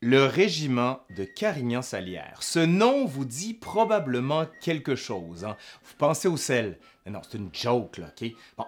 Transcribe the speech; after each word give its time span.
Le 0.00 0.26
régiment 0.26 1.00
de 1.16 1.24
Carignan-Salière. 1.24 2.38
Ce 2.40 2.60
nom 2.60 3.04
vous 3.04 3.24
dit 3.24 3.52
probablement 3.52 4.46
quelque 4.60 4.94
chose. 4.94 5.44
hein. 5.44 5.56
Vous 5.82 5.94
pensez 5.98 6.28
au 6.28 6.36
sel. 6.36 6.78
Non, 7.04 7.20
c'est 7.28 7.38
une 7.38 7.48
joke, 7.52 7.96
là, 7.96 8.12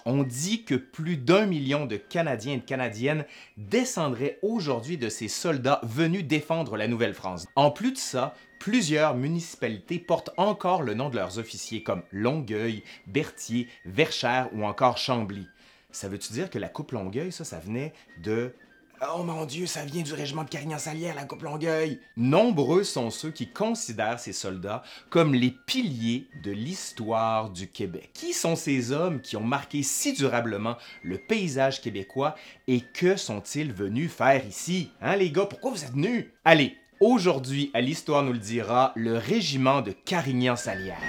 on 0.07 0.25
dit 0.25 0.65
que 0.65 0.75
plus 0.75 1.17
d'un 1.19 1.47
million 1.47 1.87
de 1.87 1.97
Canadiens 1.97 2.55
et 2.55 2.59
de 2.59 2.65
Canadiennes 2.65 3.27
descendraient 3.59 4.39
aujourd'hui 4.43 4.97
de 4.99 5.09
ces 5.09 5.29
soldats 5.29 5.81
venus 5.85 6.25
défendre 6.25 6.77
la 6.77 6.89
Nouvelle-France. 6.89 7.47
En 7.55 7.71
plus 7.71 7.93
de 7.93 7.99
ça, 7.99 8.35
plusieurs 8.59 9.15
municipalités 9.15 9.99
portent 9.99 10.31
encore 10.37 10.83
le 10.83 10.95
nom 10.95 11.11
de 11.11 11.17
leurs 11.17 11.39
officiers, 11.39 11.85
comme 11.85 12.03
Longueuil, 12.11 12.83
Berthier, 13.07 13.69
Verchères 13.85 14.49
ou 14.53 14.65
encore 14.65 14.97
Chambly. 14.97 15.47
Ça 15.93 16.09
veut-tu 16.09 16.33
dire 16.33 16.51
que 16.51 16.59
la 16.59 16.69
coupe 16.69 16.93
Longueuil, 16.93 17.31
ça, 17.31 17.45
ça 17.45 17.61
venait 17.61 17.93
de 18.23 18.55
Oh 19.03 19.23
mon 19.23 19.47
Dieu, 19.47 19.65
ça 19.65 19.83
vient 19.87 20.03
du 20.03 20.13
régiment 20.13 20.45
de 20.45 20.51
Carignan-Salière, 20.51 21.15
la 21.15 21.25
Coupe 21.25 21.43
Longueuil. 21.43 22.01
Nombreux 22.19 22.85
sont 22.85 23.09
ceux 23.09 23.31
qui 23.31 23.49
considèrent 23.49 24.21
ces 24.21 24.35
soldats 24.35 24.83
comme 25.09 25.33
les 25.33 25.53
piliers 25.53 26.27
de 26.45 26.51
l'histoire 26.51 27.49
du 27.49 27.67
Québec. 27.67 28.11
Qui 28.13 28.35
sont 28.35 28.57
ces 28.57 28.93
hommes 28.93 29.23
qui 29.23 29.39
ont 29.39 29.43
marqué 29.43 29.83
si 29.83 30.13
durablement 30.13 30.77
le 31.03 31.17
paysage 31.17 31.81
québécois 31.81 32.35
et 32.69 32.83
que 32.83 33.17
sont-ils 33.17 33.73
venus 33.73 34.13
faire 34.13 34.47
ici? 34.47 34.91
Hein, 35.01 35.17
les 35.17 35.31
gars, 35.31 35.47
pourquoi 35.47 35.71
vous 35.71 35.83
êtes 35.83 35.93
venus? 35.93 36.27
Allez, 36.45 36.77
aujourd'hui, 37.01 37.71
à 37.73 37.81
l'Histoire 37.81 38.23
nous 38.23 38.35
le 38.35 38.39
dira, 38.39 38.93
le 38.97 39.17
régiment 39.17 39.81
de 39.81 39.93
Carignan-Salière. 39.93 41.01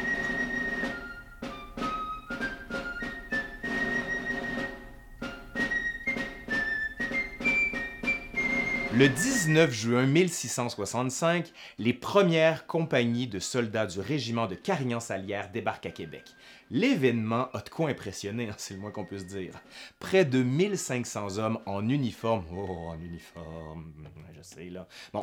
Le 8.94 9.08
19 9.08 9.72
juin 9.72 10.06
1665, 10.06 11.54
les 11.80 11.94
premières 11.94 12.68
compagnies 12.68 13.28
de 13.28 13.40
soldats 13.40 13.86
du 13.86 14.02
régiment 14.02 14.48
de 14.48 14.56
Carignan-Salière 14.56 15.50
débarquent 15.50 15.86
à 15.86 15.92
Québec. 15.92 16.26
L'événement 16.70 17.48
a 17.54 17.62
de 17.62 17.70
quoi 17.70 17.90
impressionner, 17.90 18.50
hein, 18.50 18.56
c'est 18.58 18.74
le 18.74 18.82
moins 18.82 18.92
qu'on 18.92 19.06
puisse 19.06 19.26
dire. 19.26 19.54
Près 20.00 20.26
de 20.26 20.44
1500 20.44 21.38
hommes 21.38 21.60
en 21.66 21.88
uniforme, 21.88 22.44
oh, 22.54 22.90
en 22.90 23.00
uniforme, 23.00 23.94
je 24.34 24.78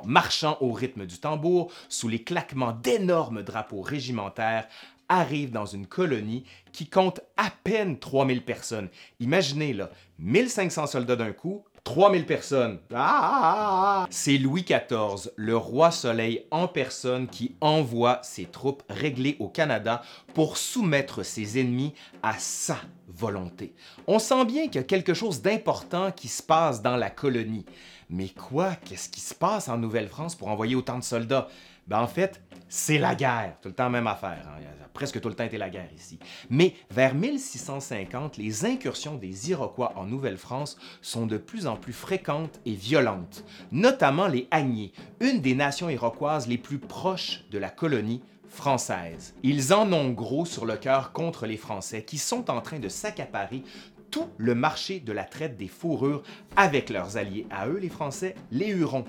marchant 0.06 0.56
au 0.60 0.72
rythme 0.72 1.04
du 1.04 1.18
tambour, 1.18 1.70
sous 1.90 2.08
les 2.08 2.22
claquements 2.22 2.72
d'énormes 2.72 3.42
drapeaux 3.42 3.82
régimentaires, 3.82 4.66
arrivent 5.10 5.52
dans 5.52 5.66
une 5.66 5.86
colonie 5.86 6.44
qui 6.72 6.88
compte 6.88 7.20
à 7.36 7.50
peine 7.64 7.98
3000 7.98 8.44
personnes. 8.44 8.88
Imaginez 9.20 9.72
là, 9.72 9.90
1500 10.18 10.86
soldats 10.86 11.16
d'un 11.16 11.32
coup, 11.32 11.64
3000 11.84 12.26
personnes. 12.26 12.78
Ah, 12.92 13.20
ah, 13.22 14.02
ah. 14.02 14.06
C'est 14.10 14.38
Louis 14.38 14.64
XIV, 14.64 15.30
le 15.36 15.56
roi 15.56 15.90
soleil 15.90 16.44
en 16.50 16.68
personne, 16.68 17.28
qui 17.28 17.54
envoie 17.60 18.20
ses 18.22 18.44
troupes 18.44 18.82
réglées 18.88 19.36
au 19.38 19.48
Canada 19.48 20.02
pour 20.34 20.56
soumettre 20.56 21.24
ses 21.24 21.60
ennemis 21.60 21.94
à 22.22 22.34
sa 22.38 22.78
volonté. 23.08 23.74
On 24.06 24.18
sent 24.18 24.44
bien 24.44 24.66
qu'il 24.66 24.76
y 24.76 24.78
a 24.78 24.84
quelque 24.84 25.14
chose 25.14 25.42
d'important 25.42 26.12
qui 26.12 26.28
se 26.28 26.42
passe 26.42 26.82
dans 26.82 26.96
la 26.96 27.10
colonie. 27.10 27.64
Mais 28.10 28.28
quoi, 28.28 28.74
qu'est-ce 28.84 29.08
qui 29.08 29.20
se 29.20 29.34
passe 29.34 29.68
en 29.68 29.78
Nouvelle-France 29.78 30.34
pour 30.34 30.48
envoyer 30.48 30.74
autant 30.74 30.98
de 30.98 31.04
soldats? 31.04 31.48
Ben 31.88 32.00
en 32.00 32.06
fait, 32.06 32.42
c'est 32.68 32.98
la 32.98 33.14
guerre. 33.14 33.56
Tout 33.62 33.68
le 33.68 33.74
temps 33.74 33.90
même 33.90 34.06
affaire. 34.06 34.44
hein. 34.46 34.62
Presque 34.92 35.20
tout 35.20 35.28
le 35.28 35.34
temps 35.34 35.44
été 35.44 35.58
la 35.58 35.70
guerre 35.70 35.90
ici. 35.94 36.18
Mais 36.50 36.74
vers 36.90 37.14
1650, 37.14 38.36
les 38.36 38.64
incursions 38.64 39.14
des 39.14 39.50
Iroquois 39.50 39.92
en 39.96 40.04
Nouvelle-France 40.04 40.76
sont 41.02 41.24
de 41.24 41.38
plus 41.38 41.68
en 41.68 41.76
plus 41.76 41.92
fréquentes 41.92 42.58
et 42.66 42.72
violentes, 42.72 43.44
notamment 43.70 44.26
les 44.26 44.48
Agnés, 44.50 44.92
une 45.20 45.40
des 45.40 45.54
nations 45.54 45.88
iroquoises 45.88 46.48
les 46.48 46.58
plus 46.58 46.78
proches 46.78 47.44
de 47.52 47.58
la 47.58 47.70
colonie 47.70 48.22
française. 48.48 49.34
Ils 49.44 49.72
en 49.72 49.92
ont 49.92 50.10
gros 50.10 50.44
sur 50.44 50.66
le 50.66 50.76
cœur 50.76 51.12
contre 51.12 51.46
les 51.46 51.56
Français 51.56 52.02
qui 52.02 52.18
sont 52.18 52.50
en 52.50 52.60
train 52.60 52.80
de 52.80 52.88
s'accaparer 52.88 53.62
tout 54.10 54.28
le 54.36 54.54
marché 54.54 55.00
de 55.00 55.12
la 55.12 55.24
traite 55.24 55.56
des 55.56 55.68
fourrures 55.68 56.22
avec 56.56 56.90
leurs 56.90 57.16
alliés 57.16 57.46
à 57.50 57.68
eux, 57.68 57.78
les 57.78 57.88
Français, 57.88 58.34
les 58.50 58.68
Hurons. 58.68 59.04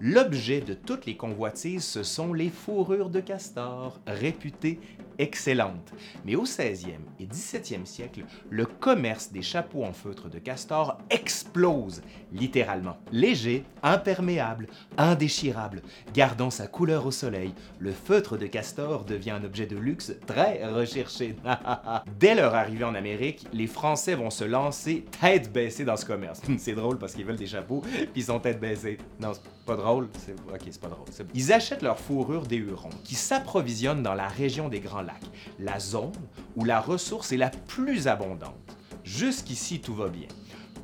L'objet 0.00 0.60
de 0.60 0.74
toutes 0.74 1.06
les 1.06 1.16
convoitises, 1.16 1.84
ce 1.84 2.04
sont 2.04 2.32
les 2.32 2.50
fourrures 2.50 3.10
de 3.10 3.20
castor, 3.20 3.98
réputées 4.06 4.78
excellentes. 5.18 5.92
Mais 6.24 6.36
au 6.36 6.44
16e 6.44 7.00
et 7.18 7.26
17e 7.26 7.84
siècle, 7.84 8.24
le 8.48 8.64
commerce 8.64 9.32
des 9.32 9.42
chapeaux 9.42 9.84
en 9.84 9.92
feutre 9.92 10.28
de 10.28 10.38
castor 10.38 10.98
explose, 11.10 12.02
littéralement. 12.32 12.96
Léger, 13.10 13.64
imperméable, 13.82 14.68
indéchirable, 14.96 15.82
gardant 16.14 16.50
sa 16.50 16.68
couleur 16.68 17.06
au 17.06 17.10
soleil, 17.10 17.52
le 17.80 17.92
feutre 17.92 18.38
de 18.38 18.46
castor 18.46 19.04
devient 19.04 19.32
un 19.32 19.44
objet 19.44 19.66
de 19.66 19.76
luxe 19.76 20.12
très 20.26 20.64
recherché. 20.64 21.34
Dès 22.20 22.34
leur 22.34 22.54
arrivée 22.54 22.84
en 22.84 22.94
Amérique, 22.94 23.46
les 23.52 23.66
Français 23.66 24.14
vont 24.14 24.30
se 24.38 24.44
lancer 24.44 25.04
tête 25.20 25.52
baissée 25.52 25.84
dans 25.84 25.96
ce 25.96 26.04
commerce. 26.04 26.40
C'est 26.58 26.74
drôle 26.74 26.98
parce 26.98 27.12
qu'ils 27.12 27.24
veulent 27.24 27.36
des 27.36 27.46
chapeaux, 27.46 27.80
puis 27.80 28.08
ils 28.14 28.24
sont 28.24 28.38
tête 28.38 28.60
baissée. 28.60 28.98
Non, 29.20 29.32
c'est 29.34 29.42
pas 29.66 29.76
drôle. 29.76 30.08
C'est... 30.24 30.32
Ok, 30.32 30.60
c'est 30.70 30.80
pas 30.80 30.88
drôle. 30.88 31.06
Ils 31.34 31.52
achètent 31.52 31.82
leur 31.82 31.98
fourrure 31.98 32.46
des 32.46 32.56
Hurons, 32.56 32.90
qui 33.02 33.16
s'approvisionnent 33.16 34.02
dans 34.02 34.14
la 34.14 34.28
région 34.28 34.68
des 34.68 34.78
Grands 34.80 35.02
Lacs, 35.02 35.26
la 35.58 35.80
zone 35.80 36.12
où 36.56 36.64
la 36.64 36.80
ressource 36.80 37.32
est 37.32 37.36
la 37.36 37.50
plus 37.50 38.06
abondante. 38.06 38.54
Jusqu'ici, 39.02 39.80
tout 39.80 39.94
va 39.94 40.08
bien. 40.08 40.28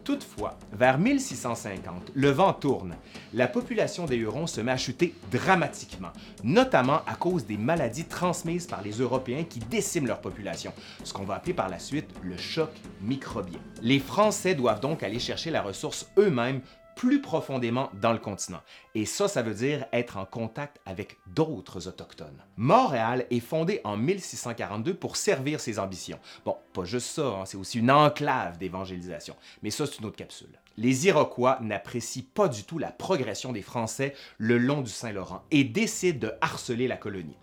Toutefois, 0.04 0.58
vers 0.70 0.98
1650, 0.98 2.12
le 2.14 2.28
vent 2.28 2.52
tourne. 2.52 2.94
La 3.32 3.48
population 3.48 4.04
des 4.04 4.16
Hurons 4.16 4.46
se 4.46 4.60
met 4.60 4.72
à 4.72 4.76
chuter 4.76 5.14
dramatiquement, 5.30 6.12
notamment 6.42 7.00
à 7.06 7.14
cause 7.14 7.46
des 7.46 7.56
maladies 7.56 8.04
transmises 8.04 8.66
par 8.66 8.82
les 8.82 8.92
Européens 8.92 9.44
qui 9.44 9.60
déciment 9.60 10.06
leur 10.06 10.20
population, 10.20 10.74
ce 11.04 11.14
qu'on 11.14 11.24
va 11.24 11.36
appeler 11.36 11.54
par 11.54 11.70
la 11.70 11.78
suite 11.78 12.10
le 12.22 12.36
choc 12.36 12.68
microbien. 13.00 13.58
Les 13.80 13.98
Français 13.98 14.54
doivent 14.54 14.80
donc 14.80 15.02
aller 15.02 15.18
chercher 15.18 15.50
la 15.50 15.62
ressource 15.62 16.06
eux-mêmes 16.18 16.60
plus 16.96 17.20
profondément 17.20 17.90
dans 18.00 18.12
le 18.12 18.18
continent. 18.18 18.60
Et 18.94 19.04
ça, 19.06 19.28
ça 19.28 19.42
veut 19.42 19.54
dire 19.54 19.86
être 19.92 20.16
en 20.16 20.24
contact 20.24 20.80
avec 20.86 21.18
d'autres 21.26 21.88
autochtones. 21.88 22.42
Montréal 22.56 23.26
est 23.30 23.40
fondée 23.40 23.80
en 23.84 23.96
1642 23.96 24.94
pour 24.94 25.16
servir 25.16 25.60
ses 25.60 25.78
ambitions. 25.78 26.18
Bon, 26.44 26.56
pas 26.72 26.84
juste 26.84 27.08
ça, 27.08 27.26
hein, 27.26 27.44
c'est 27.44 27.56
aussi 27.56 27.78
une 27.78 27.90
enclave 27.90 28.58
d'évangélisation. 28.58 29.36
Mais 29.62 29.70
ça, 29.70 29.86
c'est 29.86 29.98
une 29.98 30.06
autre 30.06 30.16
capsule. 30.16 30.58
Les 30.76 31.06
Iroquois 31.06 31.58
n'apprécient 31.60 32.24
pas 32.34 32.48
du 32.48 32.64
tout 32.64 32.78
la 32.78 32.90
progression 32.90 33.52
des 33.52 33.62
Français 33.62 34.14
le 34.38 34.58
long 34.58 34.80
du 34.80 34.90
Saint-Laurent 34.90 35.44
et 35.50 35.62
décident 35.62 36.28
de 36.28 36.32
harceler 36.40 36.88
la 36.88 36.96
colonie. 36.96 37.36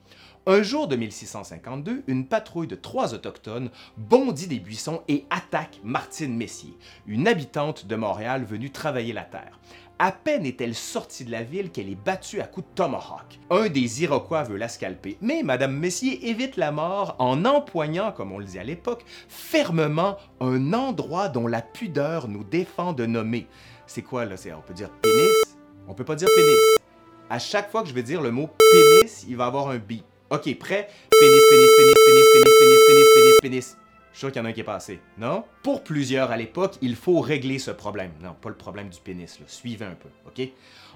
Un 0.47 0.63
jour 0.63 0.88
de 0.88 0.96
1652, 0.96 2.02
une 2.07 2.25
patrouille 2.25 2.66
de 2.66 2.75
trois 2.75 3.13
autochtones 3.13 3.69
bondit 3.96 4.47
des 4.47 4.57
buissons 4.57 5.03
et 5.07 5.25
attaque 5.29 5.79
Martine 5.84 6.35
Messier, 6.35 6.75
une 7.06 7.28
habitante 7.28 7.85
de 7.85 7.96
Montréal 7.96 8.44
venue 8.44 8.72
travailler 8.72 9.13
la 9.13 9.22
terre. 9.22 9.59
À 10.00 10.12
peine 10.12 10.47
est-elle 10.47 10.74
sortie 10.74 11.25
de 11.25 11.31
la 11.31 11.44
ville 11.44 11.69
qu'elle 11.69 11.90
est 11.90 12.03
battue 12.03 12.41
à 12.41 12.47
coups 12.47 12.66
de 12.68 12.74
tomahawk. 12.74 13.40
Un 13.52 13.69
des 13.69 14.02
Iroquois 14.02 14.41
veut 14.41 14.57
la 14.57 14.68
scalper, 14.68 15.16
mais 15.22 15.44
Madame 15.44 15.78
Messier 15.78 16.28
évite 16.29 16.58
la 16.58 16.72
mort 16.72 17.16
en 17.19 17.46
empoignant, 17.46 18.12
comme 18.12 18.31
on 18.31 18.40
le 18.40 18.46
dit 18.46 18.58
à 18.58 18.63
l'époque, 18.63 19.06
fermement 19.28 20.18
un 20.40 20.73
endroit 20.73 21.29
dont 21.29 21.46
la 21.46 21.62
pudeur 21.62 22.28
nous 22.28 22.44
défend 22.44 22.94
de 22.94 23.06
nommer. 23.06 23.46
C'est 23.85 24.02
quoi 24.02 24.25
là? 24.25 24.38
On 24.58 24.62
peut 24.62 24.73
dire 24.73 24.90
pénis? 25.03 25.56
On 25.88 25.94
peut 25.94 26.03
pas 26.03 26.16
dire 26.16 26.29
pénis. 26.35 26.79
À 27.29 27.38
chaque 27.38 27.69
fois 27.69 27.84
que 27.84 27.90
je 27.90 27.94
vais 27.94 28.02
dire 28.02 28.22
le 28.22 28.31
mot 28.31 28.50
pénis, 28.72 29.23
il 29.29 29.38
va 29.38 29.46
avoir 29.46 29.69
un 29.69 29.78
bip. 29.78 30.03
Ok, 30.31 30.44
prêt? 30.58 30.88
Pénis, 31.19 31.44
pénis, 31.50 31.72
pénis, 31.78 31.97
pénis, 32.08 32.25
pénis, 32.34 32.53
pénis, 32.58 32.80
pénis, 32.88 33.08
pénis, 33.16 33.38
pénis. 33.42 33.78
Je 34.14 34.18
suis 34.18 34.19
sûr 34.19 34.31
qu'il 34.31 34.40
y 34.40 34.42
en 34.42 34.46
a 34.46 34.50
un 34.50 34.53
qui 34.53 34.62
est 34.62 34.64
passé, 34.64 35.02
non? 35.18 35.44
Pour 35.62 35.84
plusieurs 35.84 36.31
à 36.31 36.38
l'époque, 36.38 36.75
il 36.81 36.96
faut 36.96 37.19
régler 37.19 37.59
ce 37.59 37.72
problème. 37.72 38.12
Non, 38.24 38.34
pas 38.40 38.47
le 38.47 38.56
problème 38.56 38.88
du 38.88 39.02
pénis, 39.02 39.41
là. 39.41 39.46
Suivez 39.47 39.84
un 39.84 39.96
peu, 39.96 40.08
ok? 40.25 40.47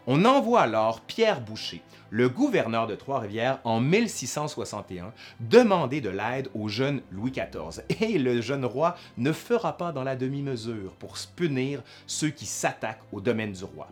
On 0.08 0.24
envoie 0.24 0.62
alors 0.62 1.02
Pierre 1.02 1.42
Boucher, 1.42 1.82
le 2.12 2.30
gouverneur 2.30 2.88
de 2.88 2.96
Trois-Rivières, 2.96 3.60
en 3.66 3.82
1661, 3.82 5.12
demander 5.42 6.00
de 6.00 6.10
l'aide 6.10 6.48
au 6.54 6.70
jeune 6.70 7.02
Louis 7.12 7.32
XIV. 7.32 7.84
Et 8.00 8.18
le 8.18 8.40
jeune 8.40 8.64
roi 8.64 8.96
ne 9.18 9.34
fera 9.34 9.76
pas 9.76 9.92
dans 9.92 10.06
la 10.06 10.16
demi-mesure 10.16 10.94
pour 10.94 11.18
punir 11.36 11.84
ceux 12.08 12.30
qui 12.30 12.46
s'attaquent 12.46 13.04
au 13.12 13.20
domaine 13.20 13.52
du 13.52 13.66
roi 13.66 13.90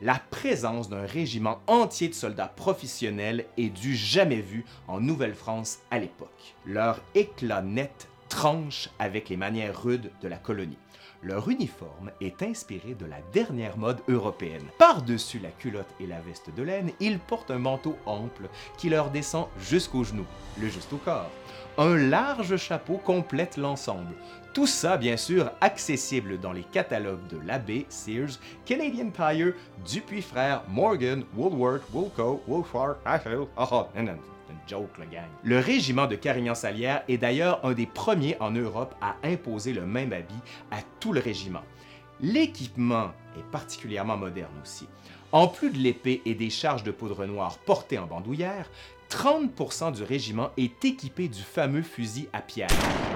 la 0.00 0.20
présence 0.30 0.88
d'un 0.88 1.04
régiment 1.04 1.60
entier 1.66 2.08
de 2.08 2.14
soldats 2.14 2.52
professionnels 2.54 3.46
est 3.56 3.70
du 3.70 3.96
jamais 3.96 4.40
vu 4.40 4.64
en 4.86 5.00
Nouvelle-France 5.00 5.80
à 5.90 5.98
l'époque. 5.98 6.54
Leur 6.64 7.00
éclat 7.14 7.62
net 7.62 8.08
tranche 8.28 8.90
avec 8.98 9.28
les 9.28 9.36
manières 9.36 9.82
rudes 9.82 10.10
de 10.22 10.28
la 10.28 10.36
colonie. 10.36 10.78
Leur 11.22 11.48
uniforme 11.48 12.12
est 12.20 12.42
inspiré 12.42 12.94
de 12.94 13.04
la 13.04 13.20
dernière 13.32 13.76
mode 13.76 13.98
européenne. 14.08 14.62
Par-dessus 14.78 15.40
la 15.40 15.50
culotte 15.50 15.92
et 15.98 16.06
la 16.06 16.20
veste 16.20 16.54
de 16.54 16.62
laine, 16.62 16.92
ils 17.00 17.18
portent 17.18 17.50
un 17.50 17.58
manteau 17.58 17.96
ample 18.06 18.48
qui 18.76 18.88
leur 18.88 19.10
descend 19.10 19.48
jusqu'aux 19.58 20.04
genoux, 20.04 20.26
le 20.60 20.68
juste 20.68 20.92
au 20.92 20.96
corps. 20.98 21.30
Un 21.76 21.96
large 21.96 22.56
chapeau 22.56 22.98
complète 22.98 23.56
l'ensemble. 23.56 24.14
Tout 24.54 24.66
ça, 24.66 24.96
bien 24.96 25.16
sûr, 25.16 25.50
accessible 25.60 26.38
dans 26.38 26.52
les 26.52 26.62
catalogues 26.64 27.26
de 27.28 27.38
l'AB, 27.44 27.84
Sears, 27.88 28.38
Canadian 28.64 29.10
Tire, 29.10 29.54
Dupuis 29.84 30.22
Frères, 30.22 30.62
Morgan, 30.68 31.24
Woolworth, 31.36 31.82
Woolco, 31.92 32.42
Wolfhard, 32.46 32.96
Ashfield, 33.04 33.48
oh, 33.56 33.86
une 33.96 34.16
Le 35.44 35.58
régiment 35.58 36.06
de 36.06 36.16
Carignan-Salière 36.16 37.02
est 37.08 37.18
d'ailleurs 37.18 37.64
un 37.64 37.72
des 37.72 37.86
premiers 37.86 38.36
en 38.40 38.50
Europe 38.50 38.94
à 39.00 39.16
imposer 39.24 39.72
le 39.72 39.86
même 39.86 40.12
habit 40.12 40.34
à 40.70 40.78
tout 41.00 41.12
le 41.12 41.20
régiment. 41.20 41.62
L'équipement 42.20 43.12
est 43.38 43.50
particulièrement 43.50 44.16
moderne 44.16 44.54
aussi. 44.62 44.86
En 45.30 45.46
plus 45.46 45.70
de 45.70 45.78
l'épée 45.78 46.22
et 46.24 46.34
des 46.34 46.50
charges 46.50 46.82
de 46.82 46.90
poudre 46.90 47.26
noire 47.26 47.58
portées 47.58 47.98
en 47.98 48.06
bandoulière, 48.06 48.68
30% 49.10 49.92
du 49.92 50.02
régiment 50.02 50.50
est 50.58 50.84
équipé 50.84 51.28
du 51.28 51.40
fameux 51.40 51.82
fusil 51.82 52.28
à 52.32 52.42
pierre, 52.42 52.68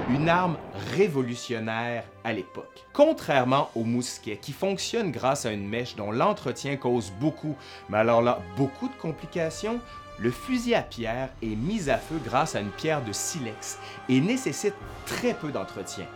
une 0.09 0.29
arme 0.29 0.57
révolutionnaire 0.97 2.05
à 2.25 2.33
l'époque. 2.33 2.85
Contrairement 2.95 3.71
au 3.75 3.85
mousquet 3.85 4.39
qui 4.41 4.53
fonctionne 4.53 5.11
grâce 5.11 5.45
à 5.45 5.53
une 5.53 5.69
mèche 5.69 5.97
dont 5.97 6.11
l'entretien 6.11 6.77
cause 6.77 7.13
beaucoup, 7.21 7.57
mais 7.91 7.99
alors 7.99 8.23
là, 8.23 8.41
beaucoup 8.57 8.89
de 8.89 8.95
complications, 8.95 9.81
le 10.19 10.31
fusil 10.31 10.75
à 10.75 10.83
pierre 10.83 11.31
est 11.43 11.57
mis 11.57 11.91
à 11.91 11.99
feu 11.99 12.21
grâce 12.25 12.55
à 12.55 12.61
une 12.61 12.71
pierre 12.71 13.05
de 13.05 13.13
silex 13.13 13.79
et 14.09 14.21
nécessite 14.21 14.75
très 15.07 15.35
peu 15.35 15.51
d'entretien. 15.51 16.07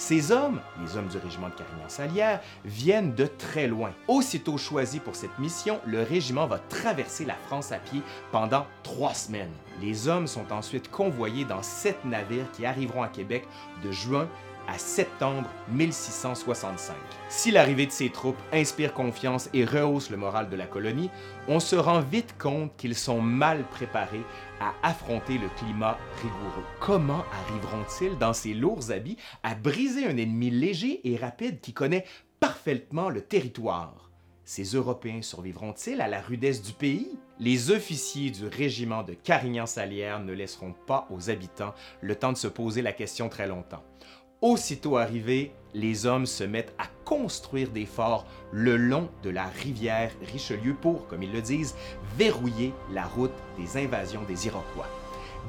Ces 0.00 0.32
hommes, 0.32 0.62
les 0.82 0.96
hommes 0.96 1.08
du 1.08 1.18
régiment 1.18 1.50
de 1.50 1.54
Carignan-Salière, 1.54 2.40
viennent 2.64 3.14
de 3.14 3.26
très 3.26 3.66
loin. 3.66 3.92
Aussitôt 4.08 4.56
choisi 4.56 4.98
pour 4.98 5.14
cette 5.14 5.38
mission, 5.38 5.78
le 5.84 6.02
régiment 6.02 6.46
va 6.46 6.58
traverser 6.58 7.26
la 7.26 7.34
France 7.34 7.70
à 7.70 7.76
pied 7.76 8.00
pendant 8.32 8.66
trois 8.82 9.12
semaines. 9.12 9.52
Les 9.82 10.08
hommes 10.08 10.26
sont 10.26 10.50
ensuite 10.52 10.90
convoyés 10.90 11.44
dans 11.44 11.62
sept 11.62 12.02
navires 12.06 12.50
qui 12.52 12.64
arriveront 12.64 13.02
à 13.02 13.08
Québec 13.08 13.46
de 13.84 13.92
juin 13.92 14.26
à 14.70 14.78
septembre 14.78 15.50
1665. 15.72 16.94
Si 17.28 17.50
l'arrivée 17.50 17.86
de 17.86 17.90
ces 17.90 18.10
troupes 18.10 18.38
inspire 18.52 18.94
confiance 18.94 19.50
et 19.52 19.64
rehausse 19.64 20.10
le 20.10 20.16
moral 20.16 20.48
de 20.48 20.56
la 20.56 20.66
colonie, 20.66 21.10
on 21.48 21.58
se 21.58 21.74
rend 21.74 22.00
vite 22.00 22.36
compte 22.38 22.76
qu'ils 22.76 22.94
sont 22.94 23.20
mal 23.20 23.64
préparés 23.70 24.24
à 24.60 24.72
affronter 24.82 25.38
le 25.38 25.48
climat 25.58 25.98
rigoureux. 26.22 26.64
Comment 26.78 27.24
arriveront-ils 27.32 28.16
dans 28.18 28.32
ces 28.32 28.54
lourds 28.54 28.92
habits 28.92 29.16
à 29.42 29.54
briser 29.54 30.06
un 30.06 30.16
ennemi 30.16 30.50
léger 30.50 31.00
et 31.04 31.16
rapide 31.16 31.60
qui 31.60 31.72
connaît 31.72 32.04
parfaitement 32.38 33.08
le 33.08 33.22
territoire? 33.22 34.10
Ces 34.44 34.64
Européens 34.74 35.22
survivront-ils 35.22 36.00
à 36.00 36.08
la 36.08 36.20
rudesse 36.20 36.62
du 36.62 36.72
pays? 36.72 37.18
Les 37.38 37.70
officiers 37.70 38.30
du 38.30 38.46
régiment 38.46 39.02
de 39.02 39.14
Carignan-Salière 39.14 40.20
ne 40.20 40.32
laisseront 40.32 40.74
pas 40.86 41.06
aux 41.10 41.30
habitants 41.30 41.72
le 42.00 42.16
temps 42.16 42.32
de 42.32 42.36
se 42.36 42.48
poser 42.48 42.82
la 42.82 42.92
question 42.92 43.28
très 43.28 43.46
longtemps. 43.46 43.84
Aussitôt 44.42 44.96
arrivés, 44.96 45.52
les 45.74 46.06
hommes 46.06 46.24
se 46.24 46.44
mettent 46.44 46.72
à 46.78 46.86
construire 47.04 47.70
des 47.70 47.84
forts 47.84 48.26
le 48.52 48.78
long 48.78 49.10
de 49.22 49.28
la 49.28 49.44
rivière 49.44 50.10
Richelieu 50.32 50.74
pour, 50.74 51.06
comme 51.08 51.22
ils 51.22 51.32
le 51.32 51.42
disent, 51.42 51.76
verrouiller 52.16 52.72
la 52.90 53.04
route 53.04 53.34
des 53.58 53.76
invasions 53.76 54.22
des 54.22 54.46
Iroquois. 54.46 54.88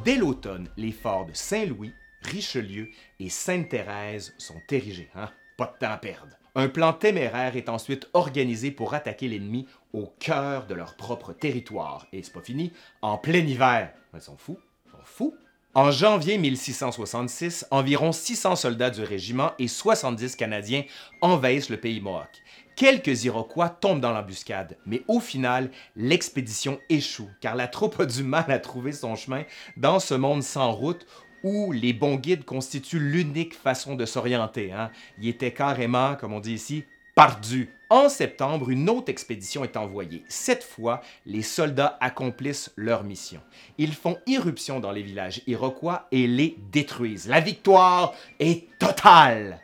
Dès 0.03 0.17
l'automne, 0.17 0.67
les 0.75 0.91
forts 0.91 1.25
de 1.25 1.33
Saint-Louis, 1.33 1.93
Richelieu 2.23 2.89
et 3.21 3.29
Sainte-Thérèse 3.29 4.33
sont 4.37 4.61
érigés. 4.69 5.09
Hein? 5.15 5.29
Pas 5.57 5.73
de 5.73 5.85
temps 5.85 5.93
à 5.93 5.97
perdre. 5.97 6.35
Un 6.55 6.67
plan 6.67 6.91
téméraire 6.91 7.55
est 7.55 7.69
ensuite 7.69 8.09
organisé 8.13 8.71
pour 8.71 8.93
attaquer 8.93 9.29
l'ennemi 9.29 9.67
au 9.93 10.13
cœur 10.19 10.67
de 10.67 10.73
leur 10.73 10.97
propre 10.97 11.31
territoire. 11.31 12.07
Et 12.11 12.23
c'est 12.23 12.33
pas 12.33 12.41
fini, 12.41 12.73
en 13.01 13.17
plein 13.17 13.39
hiver. 13.39 13.93
Ils 14.13 14.19
sont 14.19 14.37
fous, 14.37 14.59
ils 14.85 14.91
sont 14.91 15.05
fous. 15.05 15.35
En 15.73 15.89
janvier 15.89 16.37
1666, 16.37 17.65
environ 17.71 18.11
600 18.11 18.57
soldats 18.57 18.89
du 18.89 19.03
régiment 19.03 19.53
et 19.57 19.69
70 19.69 20.35
Canadiens 20.35 20.83
envahissent 21.21 21.69
le 21.69 21.77
pays 21.77 22.01
Mohawk. 22.01 22.43
Quelques 22.75 23.23
Iroquois 23.23 23.69
tombent 23.69 24.01
dans 24.01 24.11
l'embuscade, 24.11 24.77
mais 24.85 25.03
au 25.07 25.21
final, 25.21 25.71
l'expédition 25.95 26.77
échoue, 26.89 27.29
car 27.39 27.55
la 27.55 27.69
troupe 27.69 28.01
a 28.01 28.05
du 28.05 28.21
mal 28.21 28.51
à 28.51 28.59
trouver 28.59 28.91
son 28.91 29.15
chemin 29.15 29.43
dans 29.77 30.01
ce 30.01 30.13
monde 30.13 30.43
sans 30.43 30.73
route 30.73 31.07
où 31.41 31.71
les 31.71 31.93
bons 31.93 32.17
guides 32.17 32.43
constituent 32.43 32.99
l'unique 32.99 33.55
façon 33.55 33.95
de 33.95 34.05
s'orienter. 34.05 34.73
Hein. 34.73 34.91
Ils 35.21 35.29
étaient 35.29 35.53
carrément, 35.53 36.17
comme 36.17 36.33
on 36.33 36.41
dit 36.41 36.53
ici, 36.53 36.83
perdus. 37.15 37.69
En 37.91 38.07
septembre, 38.07 38.69
une 38.69 38.89
autre 38.89 39.09
expédition 39.09 39.65
est 39.65 39.75
envoyée. 39.75 40.23
Cette 40.29 40.63
fois, 40.63 41.01
les 41.25 41.41
soldats 41.41 41.97
accomplissent 41.99 42.71
leur 42.77 43.03
mission. 43.03 43.41
Ils 43.77 43.93
font 43.93 44.17
irruption 44.27 44.79
dans 44.79 44.93
les 44.93 45.01
villages 45.01 45.41
iroquois 45.45 46.07
et 46.09 46.25
les 46.25 46.55
détruisent. 46.71 47.27
La 47.27 47.41
victoire 47.41 48.13
est 48.39 48.69
totale 48.79 49.59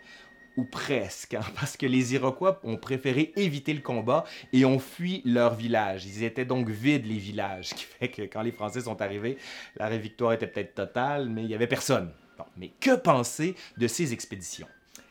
ou 0.57 0.65
presque, 0.65 1.35
hein, 1.35 1.41
parce 1.55 1.77
que 1.77 1.85
les 1.85 2.15
Iroquois 2.15 2.59
ont 2.65 2.75
préféré 2.75 3.31
éviter 3.37 3.73
le 3.73 3.79
combat 3.79 4.25
et 4.51 4.65
ont 4.65 4.79
fui 4.79 5.21
leur 5.23 5.55
village. 5.55 6.05
Ils 6.05 6.23
étaient 6.23 6.43
donc 6.43 6.67
vides, 6.67 7.05
les 7.05 7.19
villages, 7.19 7.67
ce 7.67 7.75
qui 7.75 7.85
fait 7.85 8.09
que 8.09 8.23
quand 8.23 8.41
les 8.41 8.51
Français 8.51 8.81
sont 8.81 9.01
arrivés, 9.01 9.37
la 9.77 9.95
victoire 9.95 10.33
était 10.33 10.47
peut-être 10.47 10.75
totale, 10.75 11.29
mais 11.29 11.43
il 11.43 11.47
n'y 11.47 11.55
avait 11.55 11.65
personne. 11.65 12.11
mais 12.57 12.73
que 12.81 12.97
penser 12.97 13.55
de 13.77 13.87
ces 13.87 14.11
expéditions? 14.11 14.67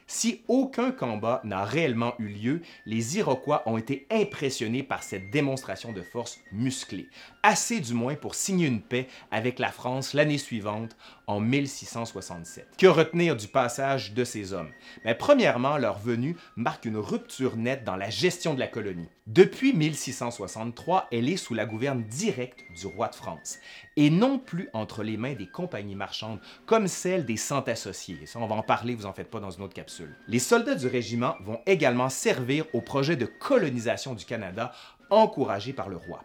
Si 0.08 0.42
aucun 0.46 0.92
combat 0.92 1.40
n'a 1.42 1.64
réellement 1.64 2.14
eu 2.20 2.28
lieu, 2.28 2.62
les 2.84 3.18
Iroquois 3.18 3.64
ont 3.66 3.76
été 3.76 4.06
impressionnés 4.08 4.84
par 4.84 5.02
cette 5.02 5.30
démonstration 5.30 5.92
de 5.92 6.00
force 6.00 6.38
musclée, 6.52 7.08
assez 7.42 7.80
du 7.80 7.92
moins 7.92 8.14
pour 8.14 8.36
signer 8.36 8.68
une 8.68 8.82
paix 8.82 9.08
avec 9.32 9.58
la 9.58 9.72
France 9.72 10.14
l'année 10.14 10.38
suivante, 10.38 10.96
en 11.26 11.40
1667. 11.40 12.68
Que 12.78 12.86
retenir 12.86 13.34
du 13.34 13.48
passage 13.48 14.12
de 14.12 14.22
ces 14.22 14.52
hommes? 14.52 14.70
Mais 15.04 15.14
ben, 15.14 15.18
Premièrement, 15.18 15.76
leur 15.76 15.98
venue 15.98 16.36
marque 16.54 16.84
une 16.84 16.98
rupture 16.98 17.56
nette 17.56 17.82
dans 17.82 17.96
la 17.96 18.08
gestion 18.08 18.54
de 18.54 18.60
la 18.60 18.68
colonie. 18.68 19.08
Depuis 19.26 19.72
1663, 19.72 21.08
elle 21.10 21.28
est 21.28 21.36
sous 21.36 21.54
la 21.54 21.66
gouverne 21.66 22.04
directe 22.04 22.64
du 22.78 22.86
roi 22.86 23.08
de 23.08 23.16
France, 23.16 23.58
et 23.96 24.10
non 24.10 24.38
plus 24.38 24.68
entre 24.72 25.02
les 25.02 25.16
mains 25.16 25.34
des 25.34 25.46
compagnies 25.46 25.94
marchandes 25.94 26.40
comme 26.66 26.86
celle 26.86 27.24
des 27.24 27.36
cent 27.36 27.60
associés. 27.62 28.26
Ça, 28.26 28.38
on 28.38 28.46
va 28.46 28.54
en 28.54 28.62
parler, 28.62 28.94
vous 28.94 29.06
en 29.06 29.12
faites 29.12 29.30
pas 29.30 29.40
dans 29.40 29.50
une 29.50 29.62
autre 29.62 29.74
capsule. 29.74 30.14
Les 30.28 30.38
soldats 30.38 30.74
du 30.74 30.86
régiment 30.86 31.36
vont 31.40 31.60
également 31.66 32.08
servir 32.08 32.66
au 32.72 32.80
projet 32.80 33.16
de 33.16 33.26
colonisation 33.26 34.14
du 34.14 34.24
Canada 34.24 34.72
encouragé 35.10 35.72
par 35.72 35.88
le 35.88 35.96
roi. 35.96 36.24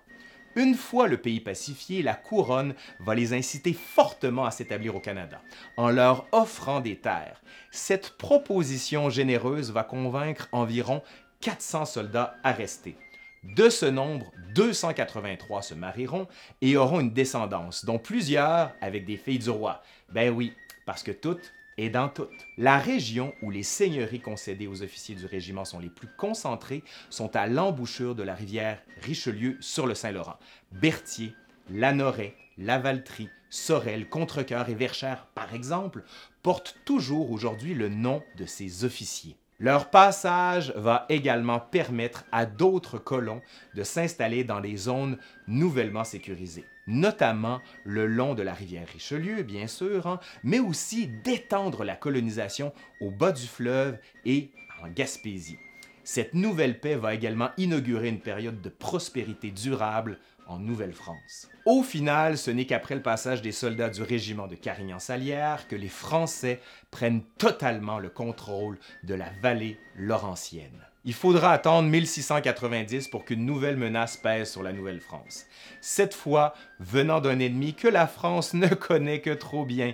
Une 0.56 0.75
fois 0.75 1.07
le 1.07 1.18
pays 1.18 1.39
pacifié, 1.39 2.01
la 2.01 2.13
couronne 2.13 2.75
va 3.00 3.15
les 3.15 3.33
inciter 3.33 3.71
fortement 3.71 4.44
à 4.45 4.51
s'établir 4.51 4.95
au 4.95 5.00
Canada, 5.00 5.41
en 5.77 5.89
leur 5.89 6.27
offrant 6.33 6.81
des 6.81 6.97
terres. 6.97 7.41
Cette 7.71 8.18
proposition 8.18 9.09
généreuse 9.09 9.71
va 9.71 9.85
convaincre 9.85 10.50
environ 10.51 11.03
400 11.39 11.85
soldats 11.85 12.35
à 12.44 12.51
rester. 12.51 12.97
De 13.43 13.69
ce 13.69 13.88
nombre, 13.88 14.31
283 14.53 15.63
se 15.63 15.73
marieront 15.73 16.27
et 16.61 16.77
auront 16.77 16.99
une 16.99 17.11
descendance, 17.11 17.85
dont 17.85 17.97
plusieurs 17.97 18.71
avec 18.81 19.06
des 19.06 19.18
filles 19.18 19.39
du 19.39 19.49
roi. 19.49 19.81
Ben 20.09 20.30
oui, 20.30 20.54
parce 20.85 21.01
que 21.01 21.11
toutes 21.11 21.51
et 21.77 21.89
dans 21.89 22.07
toutes. 22.07 22.30
La 22.59 22.77
région 22.77 23.33
où 23.42 23.49
les 23.49 23.63
seigneuries 23.63 24.19
concédées 24.19 24.68
aux 24.68 24.83
officiers 24.83 25.16
du 25.16 25.25
régiment 25.25 25.66
sont 25.66 25.80
les 25.80 25.89
plus 25.89 26.09
concentrées 26.18 26.83
sont 27.09 27.35
à 27.35 27.47
l'embouchure 27.47 28.13
de 28.13 28.21
la 28.21 28.35
rivière 28.35 28.80
Richelieu 29.01 29.57
sur 29.59 29.87
le 29.87 29.95
Saint-Laurent. 29.95 30.37
Berthier, 30.71 31.33
Lanoret, 31.71 32.35
Lavaltrie, 32.59 33.30
Sorel, 33.49 34.07
Contrecoeur 34.07 34.69
et 34.69 34.75
Verchères, 34.75 35.25
par 35.33 35.56
exemple, 35.56 36.04
portent 36.44 36.77
toujours 36.85 37.31
aujourd'hui 37.31 37.73
le 37.73 37.89
nom 37.89 38.21
de 38.37 38.45
ces 38.45 38.85
officiers. 38.85 39.35
Leur 39.61 39.91
passage 39.91 40.73
va 40.75 41.06
également 41.07 41.59
permettre 41.59 42.25
à 42.31 42.47
d'autres 42.47 42.97
colons 42.97 43.44
de 43.75 43.83
s'installer 43.83 44.44
dans 44.44 44.59
des 44.59 44.75
zones 44.75 45.19
nouvellement 45.47 46.03
sécurisées, 46.03 46.65
notamment 46.87 47.61
le 47.83 48.07
long 48.07 48.33
de 48.33 48.41
la 48.41 48.56
rivière 48.56 48.87
Richelieu, 48.91 49.44
bien 49.44 49.68
sûr, 49.68 50.07
hein, 50.07 50.19
mais 50.44 50.57
aussi 50.57 51.06
d'étendre 51.06 51.83
la 51.83 51.95
colonisation 51.95 52.73
au 53.01 53.11
bas 53.11 53.31
du 53.31 53.45
fleuve 53.45 53.99
et 54.25 54.49
en 54.81 54.87
Gaspésie. 54.87 55.59
Cette 56.03 56.33
nouvelle 56.33 56.80
paix 56.80 56.95
va 56.95 57.13
également 57.13 57.51
inaugurer 57.57 58.09
une 58.09 58.19
période 58.19 58.61
de 58.61 58.69
prospérité 58.69 59.51
durable 59.51 60.18
en 60.51 60.59
Nouvelle-France. 60.59 61.49
Au 61.65 61.81
final, 61.81 62.37
ce 62.37 62.51
n'est 62.51 62.65
qu'après 62.65 62.95
le 62.95 63.01
passage 63.01 63.41
des 63.41 63.51
soldats 63.51 63.89
du 63.89 64.03
régiment 64.03 64.47
de 64.47 64.55
Carignan-Salière 64.55 65.67
que 65.67 65.75
les 65.75 65.87
Français 65.87 66.59
prennent 66.91 67.23
totalement 67.37 67.99
le 67.99 68.09
contrôle 68.09 68.77
de 69.03 69.13
la 69.13 69.29
vallée 69.41 69.79
laurentienne. 69.95 70.85
Il 71.03 71.13
faudra 71.13 71.51
attendre 71.51 71.89
1690 71.89 73.07
pour 73.07 73.25
qu'une 73.25 73.45
nouvelle 73.45 73.77
menace 73.77 74.17
pèse 74.17 74.51
sur 74.51 74.61
la 74.61 74.71
Nouvelle-France. 74.71 75.45
Cette 75.79 76.13
fois, 76.13 76.53
venant 76.79 77.21
d'un 77.21 77.39
ennemi 77.39 77.73
que 77.73 77.87
la 77.87 78.05
France 78.05 78.53
ne 78.53 78.67
connaît 78.67 79.21
que 79.21 79.31
trop 79.31 79.65
bien, 79.65 79.93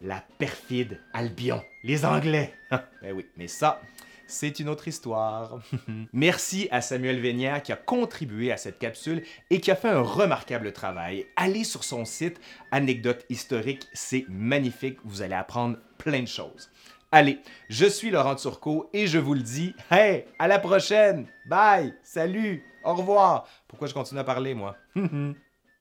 la 0.00 0.24
perfide 0.38 1.00
Albion, 1.12 1.62
les 1.82 2.06
Anglais. 2.06 2.54
ben 2.70 3.12
oui, 3.14 3.26
mais 3.36 3.48
ça, 3.48 3.82
c'est 4.28 4.60
une 4.60 4.68
autre 4.68 4.86
histoire. 4.86 5.58
Merci 6.12 6.68
à 6.70 6.80
Samuel 6.80 7.18
Vénière 7.18 7.62
qui 7.62 7.72
a 7.72 7.76
contribué 7.76 8.52
à 8.52 8.56
cette 8.56 8.78
capsule 8.78 9.24
et 9.50 9.60
qui 9.60 9.72
a 9.72 9.76
fait 9.76 9.88
un 9.88 10.02
remarquable 10.02 10.72
travail. 10.72 11.26
Allez 11.34 11.64
sur 11.64 11.82
son 11.82 12.04
site 12.04 12.40
Anecdotes 12.70 13.24
historiques, 13.30 13.88
c'est 13.92 14.26
magnifique, 14.28 14.98
vous 15.04 15.22
allez 15.22 15.34
apprendre 15.34 15.78
plein 15.96 16.22
de 16.22 16.28
choses. 16.28 16.70
Allez, 17.10 17.40
je 17.70 17.86
suis 17.86 18.10
Laurent 18.10 18.36
Turcot 18.36 18.90
et 18.92 19.06
je 19.06 19.18
vous 19.18 19.34
le 19.34 19.40
dis, 19.40 19.74
hey, 19.90 20.26
à 20.38 20.46
la 20.46 20.58
prochaine. 20.58 21.26
Bye, 21.46 21.94
salut, 22.02 22.62
au 22.84 22.94
revoir. 22.94 23.48
Pourquoi 23.66 23.88
je 23.88 23.94
continue 23.94 24.20
à 24.20 24.24
parler 24.24 24.54
moi? 24.54 24.76